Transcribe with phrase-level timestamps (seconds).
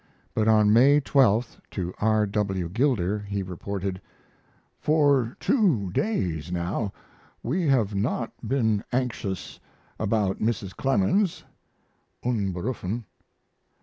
[0.33, 2.25] But on May 12th, to R.
[2.25, 2.67] W.
[2.69, 4.01] Gilder, he reported:
[4.79, 6.91] For two days now
[7.43, 9.59] we have not been anxious
[9.99, 10.75] about Mrs.
[10.75, 11.43] Clemens
[12.25, 13.03] (unberufen).